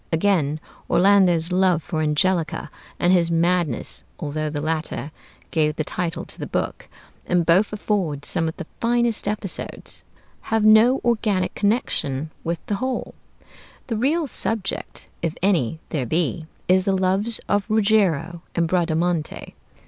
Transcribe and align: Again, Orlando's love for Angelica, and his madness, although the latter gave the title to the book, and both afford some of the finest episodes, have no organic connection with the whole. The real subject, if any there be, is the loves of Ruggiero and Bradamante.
Again, 0.11 0.59
Orlando's 0.89 1.51
love 1.51 1.83
for 1.83 2.01
Angelica, 2.01 2.71
and 2.99 3.13
his 3.13 3.29
madness, 3.29 4.03
although 4.19 4.49
the 4.49 4.59
latter 4.59 5.11
gave 5.51 5.75
the 5.75 5.83
title 5.83 6.25
to 6.25 6.39
the 6.39 6.47
book, 6.47 6.89
and 7.27 7.45
both 7.45 7.71
afford 7.71 8.25
some 8.25 8.47
of 8.47 8.57
the 8.57 8.65
finest 8.79 9.27
episodes, 9.27 10.03
have 10.49 10.65
no 10.65 11.01
organic 11.05 11.53
connection 11.53 12.31
with 12.43 12.65
the 12.65 12.77
whole. 12.81 13.13
The 13.85 13.95
real 13.95 14.25
subject, 14.25 15.07
if 15.21 15.35
any 15.43 15.79
there 15.89 16.07
be, 16.07 16.47
is 16.67 16.85
the 16.85 16.97
loves 16.97 17.39
of 17.47 17.69
Ruggiero 17.69 18.41
and 18.55 18.67
Bradamante. 18.67 19.53